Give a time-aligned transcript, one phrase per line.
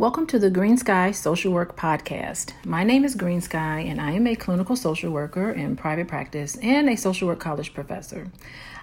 [0.00, 2.54] Welcome to the Green Sky Social Work Podcast.
[2.64, 6.56] My name is Green Sky, and I am a clinical social worker in private practice
[6.62, 8.28] and a social work college professor.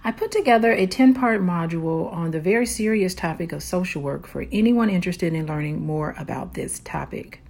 [0.03, 4.27] I put together a 10 part module on the very serious topic of social work
[4.27, 7.41] for anyone interested in learning more about this topic.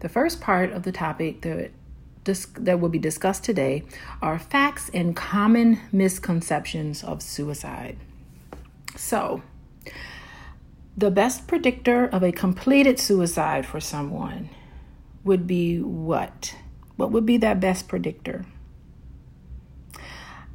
[0.00, 1.70] The first part of the topic that
[2.58, 3.84] that will be discussed today
[4.20, 7.96] are facts and common misconceptions of suicide.
[8.96, 9.40] So,
[10.96, 14.48] the best predictor of a completed suicide for someone
[15.24, 16.54] would be what?
[16.96, 18.44] What would be that best predictor?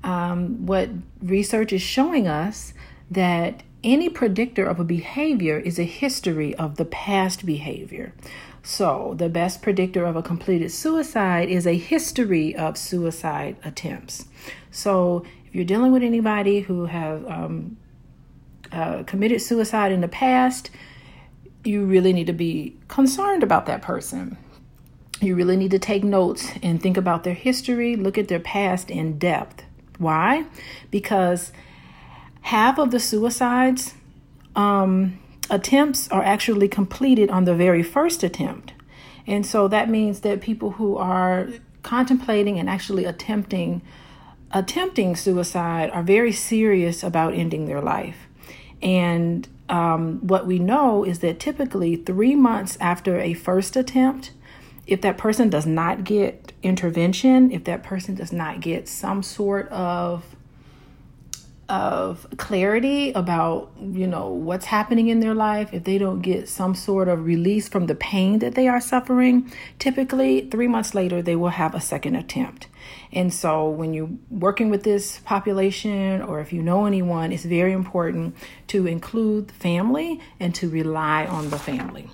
[0.03, 0.89] Um, what
[1.21, 2.73] research is showing us
[3.11, 8.13] that any predictor of a behavior is a history of the past behavior.
[8.61, 14.25] So, the best predictor of a completed suicide is a history of suicide attempts.
[14.69, 17.77] So, if you're dealing with anybody who have um,
[18.71, 20.69] uh, committed suicide in the past,
[21.63, 24.37] you really need to be concerned about that person.
[25.21, 28.89] You really need to take notes and think about their history, look at their past
[28.89, 29.63] in depth.
[29.97, 30.45] Why?
[30.91, 31.51] Because
[32.41, 33.95] half of the suicides
[34.55, 38.73] um, attempts are actually completed on the very first attempt.
[39.27, 41.49] And so that means that people who are
[41.83, 43.81] contemplating and actually attempting
[44.51, 48.28] attempting suicide are very serious about ending their life.
[48.81, 54.31] And um, what we know is that typically three months after a first attempt,
[54.87, 59.69] if that person does not get intervention, if that person does not get some sort
[59.69, 60.35] of
[61.69, 66.73] of clarity about you know what's happening in their life if they don't get some
[66.73, 71.35] sort of release from the pain that they are suffering typically 3 months later they
[71.35, 72.65] will have a second attempt
[73.11, 77.71] and so when you're working with this population or if you know anyone it's very
[77.71, 78.35] important
[78.67, 82.09] to include family and to rely on the family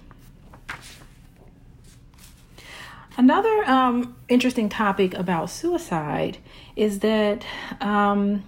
[3.18, 6.38] Another um, interesting topic about suicide
[6.76, 7.46] is that
[7.80, 8.44] um,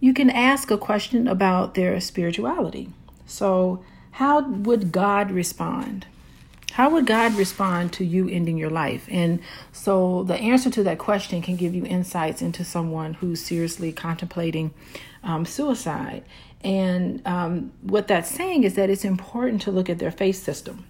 [0.00, 2.88] you can ask a question about their spirituality.
[3.26, 6.06] So, how would God respond?
[6.78, 9.08] How would God respond to you ending your life?
[9.10, 9.40] And
[9.72, 14.72] so, the answer to that question can give you insights into someone who's seriously contemplating
[15.24, 16.22] um, suicide.
[16.62, 20.86] And um, what that's saying is that it's important to look at their faith system.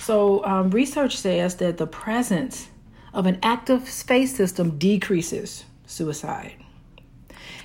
[0.00, 2.66] So, um, research says that the presence
[3.14, 6.56] of an active faith system decreases suicide.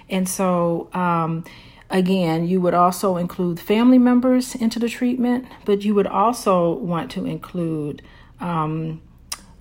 [0.07, 1.45] And so, um,
[1.89, 7.11] again, you would also include family members into the treatment, but you would also want
[7.11, 8.01] to include
[8.39, 9.01] um,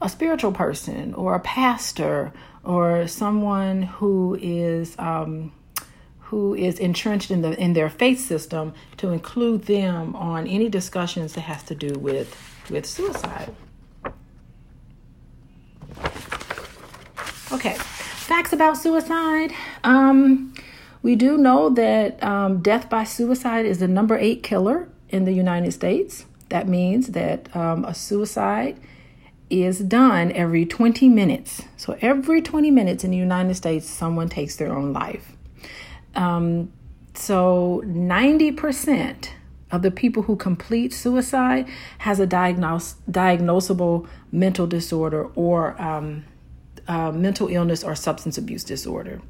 [0.01, 2.33] a spiritual person or a pastor
[2.65, 5.53] or someone who is um,
[6.19, 11.35] who is entrenched in the in their faith system to include them on any discussions
[11.35, 12.37] that has to do with
[12.69, 13.55] with suicide.
[17.53, 17.75] Okay.
[17.75, 19.53] Facts about suicide.
[19.85, 20.53] Um,
[21.07, 25.31] we do know that um, death by suicide is the number eight killer in the
[25.31, 26.27] United States.
[26.49, 28.77] That means that um, a suicide
[29.49, 31.63] is done every 20 minutes.
[31.77, 35.37] So, every 20 minutes in the United States, someone takes their own life.
[36.17, 36.73] Um,
[37.15, 39.29] so, 90%
[39.71, 41.69] of the people who complete suicide
[41.99, 46.25] has a diagnose, diagnosable mental disorder or um,
[46.89, 49.21] uh, mental illness or substance abuse disorder.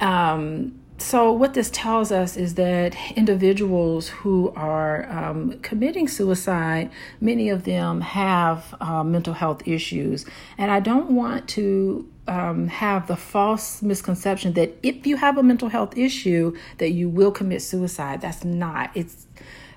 [0.00, 7.50] Um, so, what this tells us is that individuals who are um, committing suicide, many
[7.50, 10.26] of them have uh, mental health issues.
[10.58, 15.42] And I don't want to um, have the false misconception that if you have a
[15.42, 18.20] mental health issue, that you will commit suicide.
[18.20, 18.90] That's not.
[18.94, 19.28] It's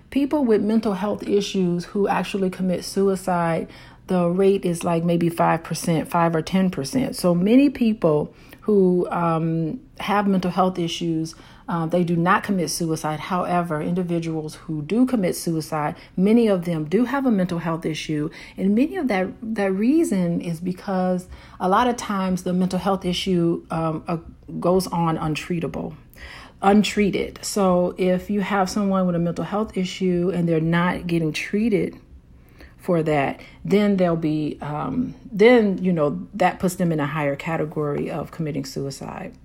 [0.10, 3.70] people with mental health issues who actually commit suicide
[4.08, 7.16] the rate is like maybe 5%, 5 or 10%.
[7.16, 11.36] So many people who um, have mental health issues,
[11.68, 13.20] uh, they do not commit suicide.
[13.20, 18.30] However, individuals who do commit suicide, many of them do have a mental health issue,
[18.58, 21.28] and many of that that reason is because
[21.60, 24.18] a lot of times the mental health issue um, uh,
[24.60, 25.96] goes on untreatable
[26.64, 27.40] untreated.
[27.42, 31.98] So if you have someone with a mental health issue and they're not getting treated
[32.82, 37.36] for that, then they'll be, um, then, you know, that puts them in a higher
[37.36, 39.36] category of committing suicide.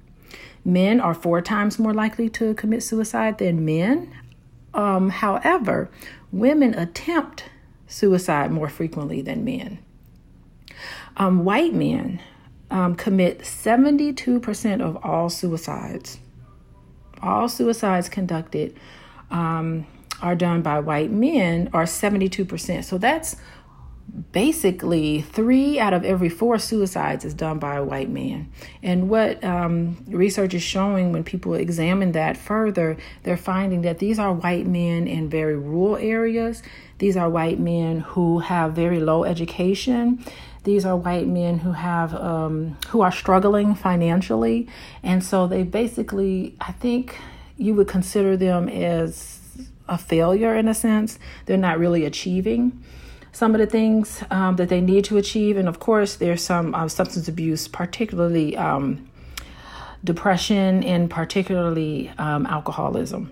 [0.65, 4.12] Men are four times more likely to commit suicide than men.
[4.73, 5.91] Um, however,
[6.33, 7.44] women attempt
[7.87, 9.79] suicide more frequently than men.
[11.19, 12.21] Um, white men
[12.71, 16.19] um, commit 72% of all suicides.
[17.23, 18.77] All suicides conducted
[19.31, 19.87] um,
[20.22, 22.84] are done by white men are 72%.
[22.84, 23.36] So that's
[24.32, 28.50] basically three out of every four suicides is done by a white man.
[28.82, 34.18] And what um, research is showing when people examine that further, they're finding that these
[34.18, 36.62] are white men in very rural areas.
[36.98, 40.24] These are white men who have very low education.
[40.64, 44.66] These are white men who have um, who are struggling financially,
[45.00, 47.16] and so they basically, I think,
[47.56, 49.36] you would consider them as
[49.88, 51.19] a failure in a sense.
[51.47, 52.83] They're not really achieving
[53.33, 55.59] some of the things um, that they need to achieve.
[55.59, 59.09] And of course, there's some uh, substance abuse, particularly um,
[60.03, 63.31] depression and particularly um, alcoholism.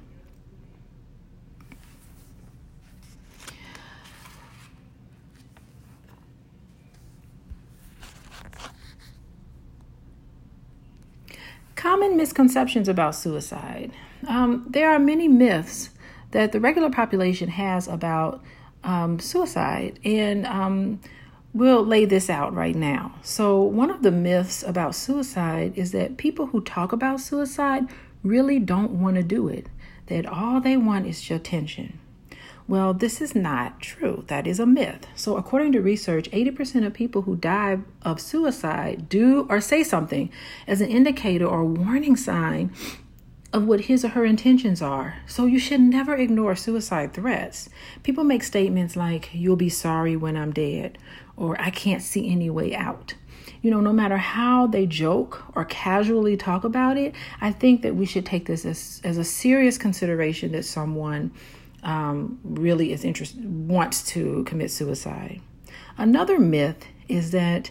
[11.76, 13.92] Common misconceptions about suicide.
[14.26, 15.90] Um, there are many myths
[16.34, 18.42] that the regular population has about
[18.82, 20.00] um, suicide.
[20.04, 21.00] And um,
[21.54, 23.14] we'll lay this out right now.
[23.22, 27.84] So, one of the myths about suicide is that people who talk about suicide
[28.24, 29.68] really don't want to do it,
[30.06, 32.00] that all they want is your attention.
[32.66, 34.24] Well, this is not true.
[34.26, 35.06] That is a myth.
[35.14, 40.30] So, according to research, 80% of people who die of suicide do or say something
[40.66, 42.72] as an indicator or warning sign
[43.54, 45.18] of what his or her intentions are.
[45.26, 47.70] So you should never ignore suicide threats.
[48.02, 50.98] People make statements like, You'll be sorry when I'm dead,
[51.36, 53.14] or I can't see any way out.
[53.62, 57.94] You know, no matter how they joke or casually talk about it, I think that
[57.94, 61.32] we should take this as, as a serious consideration that someone
[61.84, 65.40] um, really is interested, wants to commit suicide.
[65.96, 67.70] Another myth is that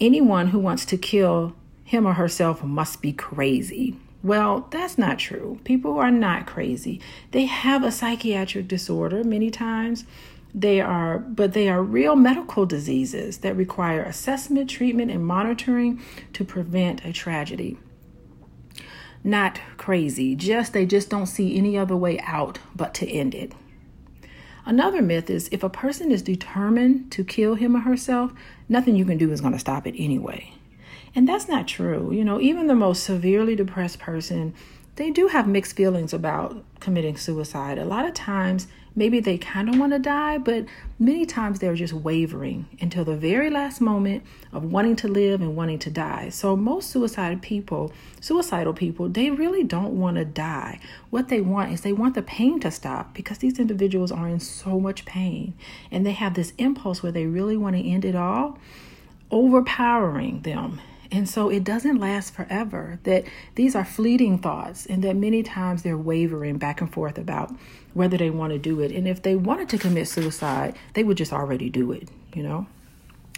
[0.00, 3.96] anyone who wants to kill him or herself must be crazy.
[4.22, 5.60] Well, that's not true.
[5.64, 7.00] People are not crazy.
[7.30, 10.04] They have a psychiatric disorder many times.
[10.54, 16.44] They are, but they are real medical diseases that require assessment, treatment, and monitoring to
[16.44, 17.78] prevent a tragedy.
[19.22, 23.52] Not crazy, just they just don't see any other way out but to end it.
[24.64, 28.32] Another myth is if a person is determined to kill him or herself,
[28.68, 30.52] nothing you can do is going to stop it anyway.
[31.14, 32.12] And that's not true.
[32.12, 34.54] You know, even the most severely depressed person,
[34.96, 37.78] they do have mixed feelings about committing suicide.
[37.78, 38.66] A lot of times,
[38.96, 40.66] maybe they kind of want to die, but
[40.98, 45.54] many times they're just wavering until the very last moment of wanting to live and
[45.54, 46.28] wanting to die.
[46.30, 50.80] So most suicide people, suicidal people, they really don't want to die.
[51.10, 54.40] What they want is they want the pain to stop because these individuals are in
[54.40, 55.54] so much pain
[55.92, 58.58] and they have this impulse where they really want to end it all
[59.30, 63.24] overpowering them and so it doesn't last forever, that
[63.54, 67.54] these are fleeting thoughts, and that many times they're wavering back and forth about
[67.94, 68.92] whether they want to do it.
[68.92, 72.66] And if they wanted to commit suicide, they would just already do it, you know?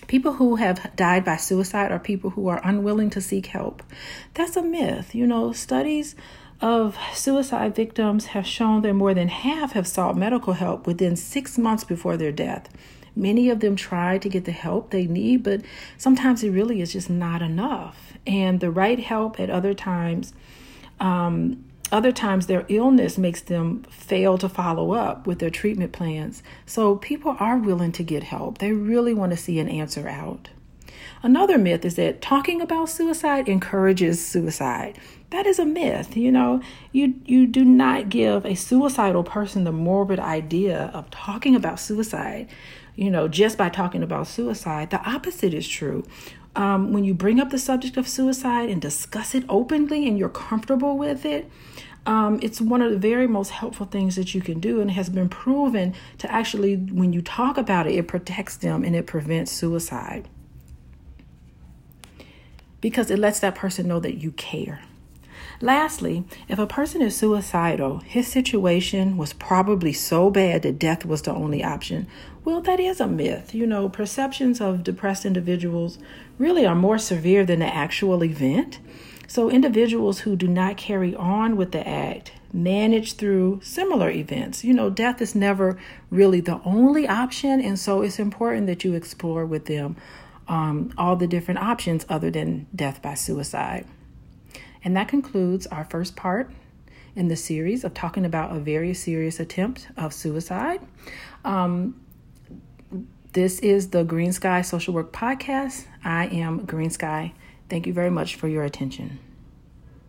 [0.07, 3.83] People who have died by suicide are people who are unwilling to seek help.
[4.35, 5.15] That's a myth.
[5.15, 6.17] You know, studies
[6.61, 11.57] of suicide victims have shown that more than half have sought medical help within six
[11.57, 12.69] months before their death.
[13.17, 15.62] Many of them try to get the help they need, but
[15.99, 18.15] sometimes it really is just not enough.
[18.27, 20.33] And the right help at other times,
[20.99, 26.43] um, other times their illness makes them fail to follow up with their treatment plans.
[26.67, 28.59] So people are willing to get help.
[28.59, 30.50] They really want to see an answer out.
[31.23, 34.99] Another myth is that talking about suicide encourages suicide.
[35.31, 36.17] That is a myth.
[36.17, 36.62] You know,
[36.93, 42.49] you you do not give a suicidal person the morbid idea of talking about suicide
[43.00, 44.90] you know, just by talking about suicide.
[44.90, 46.04] The opposite is true.
[46.54, 50.28] Um, when you bring up the subject of suicide and discuss it openly and you're
[50.28, 51.50] comfortable with it,
[52.04, 55.09] um, it's one of the very most helpful things that you can do and has
[55.09, 59.50] been proven to actually, when you talk about it, it protects them and it prevents
[59.50, 60.28] suicide
[62.83, 64.83] because it lets that person know that you care.
[65.62, 71.21] Lastly, if a person is suicidal, his situation was probably so bad that death was
[71.21, 72.07] the only option.
[72.47, 73.55] Well, that is a myth.
[73.55, 75.99] You know, perceptions of depressed individuals
[76.38, 78.79] really are more severe than the actual event.
[79.26, 84.64] So, individuals who do not carry on with the act manage through similar events.
[84.64, 85.79] You know, death is never
[86.11, 89.97] really the only option, and so it's important that you explore with them
[90.49, 93.87] um, all the different options other than death by suicide.
[94.83, 96.51] And that concludes our first part
[97.17, 100.81] in the series of talking about a very serious attempt of suicide.
[101.45, 102.01] Um,
[103.33, 105.87] this is the Green Sky Social Work Podcast.
[106.05, 107.33] I am Green Sky.
[107.69, 109.19] Thank you very much for your attention.